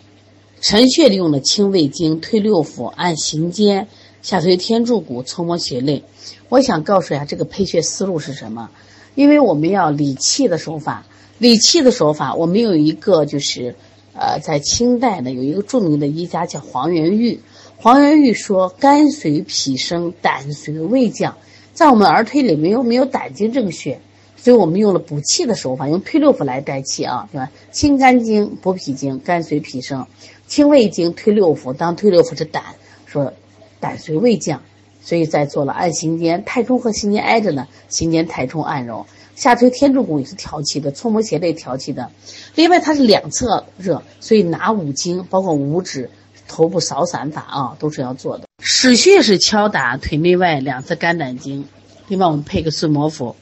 [0.60, 3.88] 臣穴里用的清胃经、推六腑、按行间、
[4.22, 6.04] 下推天柱骨、搓摩血肋。
[6.48, 8.70] 我想告诉一下这个配穴思路是什么？
[9.14, 11.04] 因为我们要理气的手法，
[11.38, 13.74] 理气的手法，我们有一个就是，
[14.14, 17.40] 呃，在清代呢有一个著名的医家叫黄元玉。
[17.76, 21.36] 黄元玉说：“肝随脾升，胆随胃降。”
[21.72, 24.00] 在我们儿推里面又没有胆经这个穴，
[24.36, 27.50] 所以我们用了补气的手法，用推六腑来代气啊，对吧？
[27.70, 30.04] 清肝经、补脾经，肝随脾升；
[30.46, 32.62] 清胃经、推六腑，当推六腑是胆，
[33.06, 33.32] 说
[33.78, 34.60] 胆随胃降。
[35.02, 39.06] 所以在做了按行间，太冲和行间挨着呢，行间太冲按揉，
[39.40, 42.10] 下推天柱骨也是调气的，搓摩鞋类调气的。
[42.56, 46.10] 另外它是两侧热，所以拿五经，包括五指、
[46.46, 48.44] 头部扫散法啊，都是要做的。
[48.62, 51.64] 使穴是敲打腿内外两侧肝胆经，
[52.08, 53.34] 另外我们配个顺摩腹。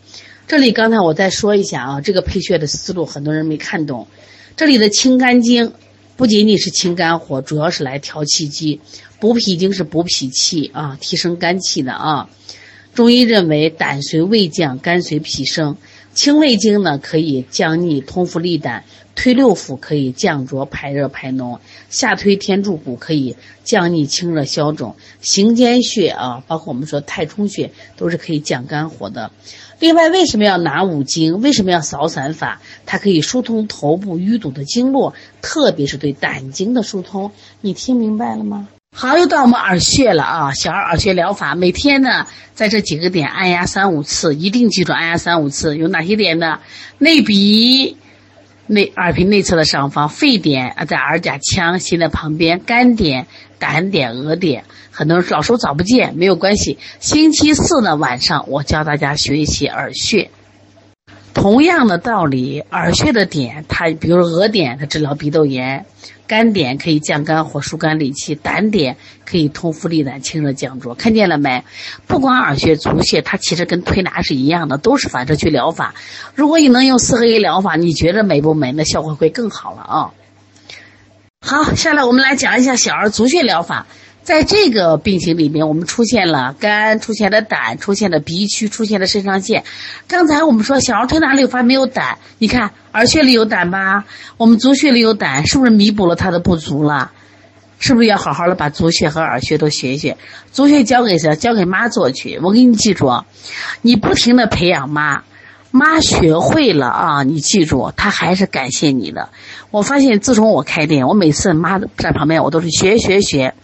[0.46, 4.06] 这里刚才我再说一下啊，这个配穴的思路很多人没看懂。
[4.56, 5.72] 这里的清肝经
[6.16, 8.80] 不仅仅是清肝火，主要是来调气机。
[9.18, 12.30] 补脾经是补脾气啊，提升肝气的啊。
[12.94, 15.76] 中医认为胆随胃降，肝随脾升。
[16.18, 18.82] 清胃经呢可以降逆、通腑利胆；
[19.14, 24.96] 推六腑可以降浊、排热、排脓；下推天柱骨可以降逆、清热、消肿。
[25.20, 29.30] 行间穴啊，包括我们说太冲穴，都是可以降肝火的。
[29.78, 31.40] 另外，为什么要拿五经？
[31.40, 32.60] 为什么要扫散法？
[32.84, 37.30] 它可以疏通头部淤堵的经络，特别是对胆经的疏通。
[37.60, 38.66] 你听明白了吗？
[39.00, 40.52] 好，又到我们耳穴了啊！
[40.54, 45.76] 小儿耳穴疗法，每天呢，在这几个点按压三五次，一定记住按压三五次。
[45.76, 46.58] 有哪些点呢？
[46.98, 47.96] 内鼻、
[48.66, 53.28] 内耳屏内侧的上方，肺点啊，在耳甲腔心的旁边，肝点、
[53.60, 54.64] 胆点、额点。
[54.90, 56.76] 很多人老说找不见，没有关系。
[56.98, 60.28] 星期四呢晚上，我教大家学习耳穴。
[61.38, 65.84] 同样的道理，耳穴的点，它比如额点，它治疗鼻窦炎；
[66.26, 70.96] 肝点可以降肝火、疏肝理气；胆点可以通腹利胆、清热降浊。
[70.96, 71.62] 看见了没？
[72.08, 75.94] 不管耳穴、足穴，它其实跟推拿是一样的，都是反射区疗法。
[76.34, 78.72] 如果你能用四合一疗法，你觉得美不美？
[78.72, 80.10] 那效果会更好了啊！
[81.40, 83.86] 好，下来我们来讲一下小儿足穴疗法。
[84.28, 89.64] 在这个病情里面，我们出现了肝，出现了胆，出现了鼻区，出现了肾上腺。
[90.06, 94.04] 刚才我们说小儿推拿里发没有胆，你看耳穴里有胆吧？
[94.36, 97.10] 我们足穴里有胆，是不是弥补了它的不足了？
[97.78, 100.18] 是不是要好好的把足穴和耳穴都学一学？
[100.52, 101.34] 足穴交给谁？
[101.34, 102.38] 交给妈做去。
[102.42, 103.24] 我给你记住，
[103.80, 105.22] 你不停的培养妈，
[105.70, 109.30] 妈学会了啊，你记住，她还是感谢你的。
[109.70, 113.54] 我发现自从我开店，我每次妈在旁边，我都是学学学。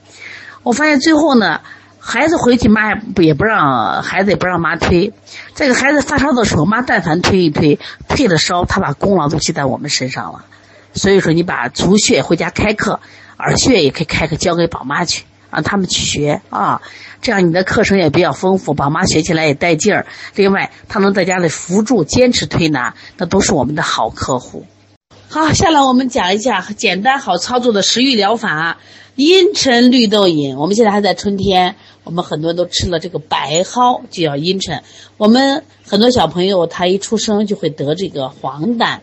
[0.64, 1.60] 我发现最后呢，
[2.00, 5.12] 孩子回去妈也不也不让孩子也不让妈推，
[5.54, 10.46] 这个孩子发烧的时候，妈但凡推一推，退了烧，他把功劳都记在我们身上了。
[10.94, 13.00] 所以说，你把足穴回家开课，
[13.38, 16.80] 耳穴也可以开课，交给宝妈去，让他们去学啊。
[17.20, 20.06] 这样你的课程也比较丰富，宝妈学起来也带劲儿。
[20.34, 24.64] 另外，他能在家里辅助坚持推拿，那都是我们的好客户。
[25.34, 28.78] 好，下来我们讲一下简单好操作的食欲疗法。
[29.16, 34.84] 阴沉绿豆饮，我们现在还在春天，我们很多人都吃了这个白蒿，就叫阴沉。
[35.16, 39.00] 我们很多小朋友他一出生就会得这个黄疸，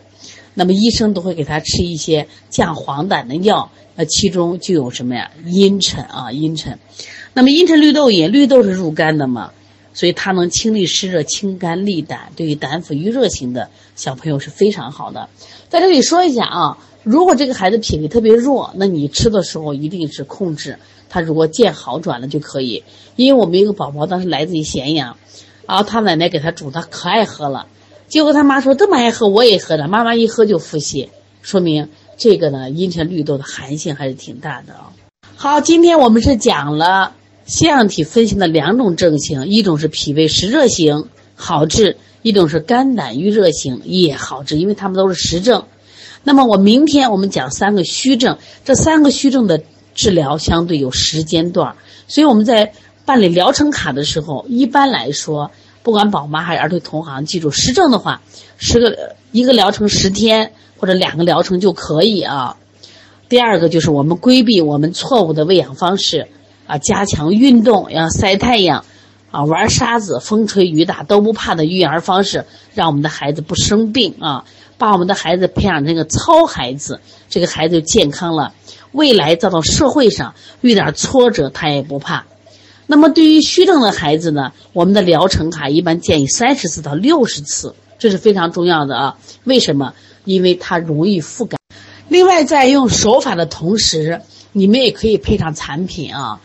[0.54, 5.30] 那么医生都会给他吃一些降黄疸的药，那其中就有什么呀？
[5.44, 6.78] 阴沉啊，阴沉。
[7.34, 9.52] 那么阴沉绿豆饮，绿豆是入肝的嘛，
[9.94, 15.28] 所以它能清利湿热、清肝利胆，对于胆腑郁热型的小朋友是非常好的。
[15.68, 16.78] 在这里说一下啊。
[17.04, 20.78] 如果这个孩子脾胃特别弱，那你吃的时候一定是控制。
[21.08, 22.84] 他如果见好转了就可以。
[23.16, 25.16] 因为我们一个宝宝当时来自于咸阳，
[25.66, 27.66] 然后他奶奶给他煮，他可爱喝了。
[28.06, 29.88] 结果他妈说这么爱喝，我也喝了。
[29.88, 31.08] 妈妈一喝就腹泻，
[31.40, 34.92] 说明这个呢阴沉绿豆的寒性还是挺大的啊。
[35.34, 37.14] 好，今天我们是讲了
[37.52, 45.64] 腺样体分型的两种症型，一种是脾胃湿热型好治，一种是肝胆郁热型也好治，因为他们都是实症。
[46.24, 49.62] 那么我明天我们讲三个虚症，这三个虚症的
[49.94, 51.76] 治疗相对有时间段，
[52.08, 52.72] 所以我们在
[53.04, 55.50] 办理疗程卡的时候，一般来说，
[55.82, 58.22] 不管宝妈还是儿童同行，记住实证的话，
[58.56, 62.56] 十个一个疗程十天或者两个疗程就可以啊。
[63.28, 66.28] 第二个就是我们规避我们错误的喂养方式
[66.66, 68.84] 啊，加强运动，要晒太阳，
[69.30, 72.44] 啊，玩沙子，风吹雨打都不怕的育儿方式，
[72.74, 74.44] 让我们的孩子不生病啊，
[74.78, 78.52] 把我们的孩子培养成个糙孩子，这个孩子就健康了，
[78.92, 82.26] 未来再到社会上遇点挫折他也不怕。
[82.86, 89.16] 那么对于虚症的孩子呢，我们的疗程卡一般建议三十次到六十次，这是非常重要的啊。
[89.44, 89.94] 为什么？
[90.24, 91.58] 因为它容易复感。
[92.08, 94.20] 另外，在用手法的同时，
[94.52, 96.40] 你们也可以配上产品啊，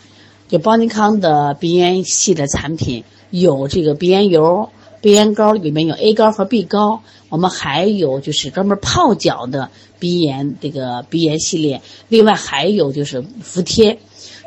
[0.48, 4.70] 就邦尼康的鼻炎系列产品有这个鼻炎油、
[5.02, 7.02] 鼻炎膏，里面有 A 膏和 B 膏。
[7.30, 9.70] 我们还有就是专门泡脚的
[10.00, 14.00] 鼻炎这个鼻炎系列，另外还有就是服贴。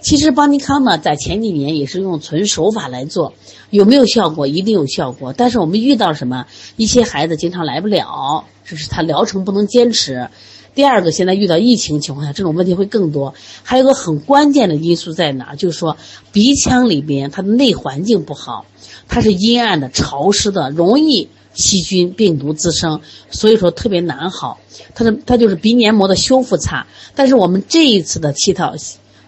[0.03, 3.34] 其实邦尼康呢，在前几年也是用纯手法来做，
[3.68, 4.46] 有没有效果？
[4.46, 5.34] 一定有效果。
[5.36, 6.46] 但是我们遇到什么？
[6.78, 10.30] 一些孩子经常来不了，就是他疗程不能坚持。
[10.75, 13.35] 第二个，现在遇到疫情情况下，这种问题会更多。
[13.62, 15.55] 还有个很关键的因素在哪？
[15.57, 15.97] 就是说
[16.33, 18.66] 鼻腔里边它的内环境不好，
[19.09, 23.01] 它是阴暗的、潮湿的，容易细菌、病毒滋生，
[23.31, 24.61] 所以说特别难好。
[24.95, 26.87] 它的它就是鼻黏膜的修复差。
[27.16, 28.75] 但是我们这一次的气套，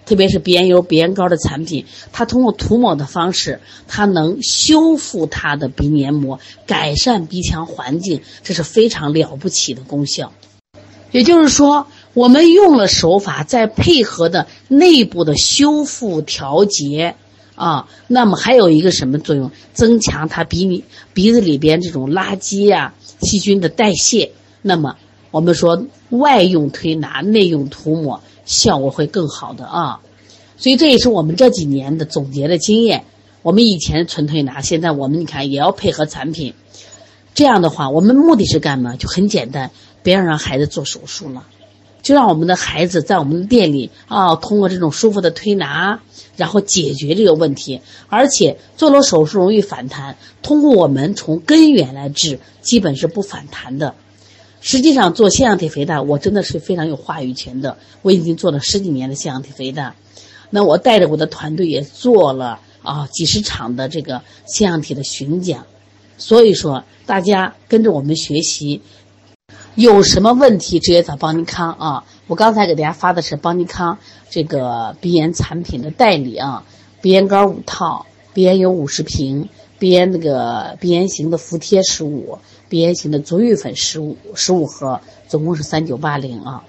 [0.07, 10.33] 特别是鼻炎油、鼻炎膏的产品，它通过涂抹的方式，它能修复它的鼻黏膜，改善鼻腔环境，这是非常了不起的功效。
[11.13, 17.15] 也就是说，我们用了手法，再配合的内部的修复调节，
[17.55, 19.51] 啊，那么还有一个什么作用？
[19.73, 20.85] 增强它鼻里
[21.15, 24.33] 鼻子里边这种垃圾呀、细菌的代谢。
[24.63, 24.97] 那么
[25.31, 30.01] 我们说，外用推拿，内用涂抹，效果会更好的啊。
[30.57, 33.05] 所以这也是我们这几年的总结的经验。
[33.43, 36.55] 我们以前纯推拿，现在我们你看也要配合产品。
[37.35, 38.95] 这样的话，我们目的是干嘛？
[38.97, 39.71] 就很简单。
[40.03, 41.47] 别让让孩子做手术了，
[42.03, 46.01] 就让我们的孩子在我们的店里啊，通过这种舒服的推拿，
[46.37, 47.81] 然后解决这个问题。
[48.09, 53.95] 而且做了手术容易反弹，通过我们从根源来治，基本是不反弹的。
[54.61, 57.77] 实际上做腺样体肥大，我真的是非常有话语权的。
[58.03, 59.95] 我已经做了十几年的腺样体肥大，
[60.51, 65.67] 那我带着我的团队也做了啊几十场的这个腺样体的巡讲。
[66.19, 68.83] 所以说，大家跟着我们学习。
[69.75, 72.05] 有什么问题直接找邦尼康啊！
[72.27, 73.97] 我刚才给大家发的是邦尼康
[74.29, 76.65] 这个鼻炎产品的代理啊，
[77.01, 78.05] 鼻炎膏五套，
[78.35, 79.49] 鼻炎油五十瓶，
[79.79, 86.65] 鼻炎那个鼻炎型的服贴十五，鼻炎型的足浴粉十五十五盒，总共是三九八零啊。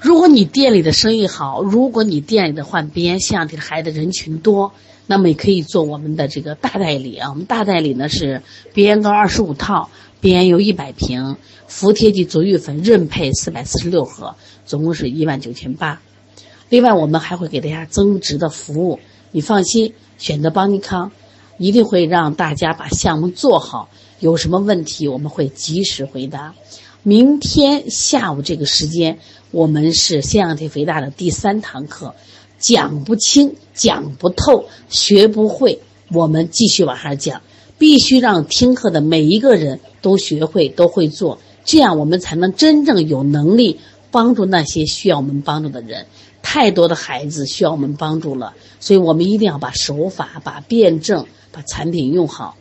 [0.00, 4.72] 如果你店里的生意好，如果你店里的患鼻炎腺样体的孩子人群多，
[5.06, 7.28] 那么也可以做我们的这个大代理啊。
[7.28, 8.40] 我们大代理呢是
[8.72, 9.90] 鼻炎膏二十五套。
[10.24, 16.00] 鼻炎油一百瓶，服贴剂足浴粉任配四百四十六盒，总共是一万九千八。
[16.70, 18.98] 另外，我们还会给大家增值的服务，
[19.32, 21.12] 你放心，选择邦尼康，
[21.58, 23.90] 一定会让大家把项目做好。
[24.18, 26.54] 有什么问题，我们会及时回答。
[27.02, 29.18] 明天下午这个时间，
[29.50, 32.14] 我们是腺样体肥大的第三堂课，
[32.58, 35.80] 讲不清、讲不透、学不会，
[36.12, 37.42] 我们继续往下讲。
[37.84, 43.78] 必须让听课的每一个人都学会、都会做，这样我们才能真正有能力
[44.10, 46.06] 帮助那些需要我们帮助的人。
[46.40, 52.56] 太多的孩子需要我们帮助了，所以我们一定要把手法、把辩证、把产品用好。